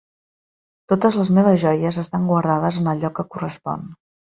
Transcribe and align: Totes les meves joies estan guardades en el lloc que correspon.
Totes 0.93 1.17
les 1.19 1.29
meves 1.39 1.61
joies 1.65 2.01
estan 2.05 2.27
guardades 2.33 2.83
en 2.83 2.93
el 2.95 3.05
lloc 3.07 3.17
que 3.21 3.29
correspon. 3.37 3.89